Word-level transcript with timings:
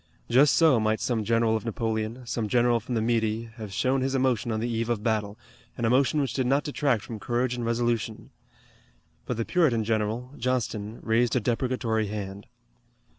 Just 0.31 0.55
so 0.55 0.79
might 0.79 0.99
some 0.99 1.23
general 1.23 1.55
of 1.55 1.63
Napoleon, 1.63 2.25
some 2.25 2.47
general 2.47 2.79
from 2.79 2.95
the 2.95 3.03
Midi, 3.03 3.51
have 3.57 3.71
shown 3.71 4.01
his 4.01 4.15
emotion 4.15 4.51
on 4.51 4.59
the 4.59 4.67
eve 4.67 4.89
of 4.89 5.03
battle, 5.03 5.37
an 5.77 5.85
emotion 5.85 6.19
which 6.19 6.33
did 6.33 6.47
not 6.47 6.63
detract 6.63 7.03
from 7.03 7.19
courage 7.19 7.53
and 7.53 7.63
resolution. 7.67 8.31
But 9.27 9.37
the 9.37 9.45
Puritan 9.45 9.83
general, 9.83 10.31
Johnston, 10.39 11.01
raised 11.03 11.35
a 11.35 11.39
deprecatory 11.39 12.07
hand. 12.07 12.47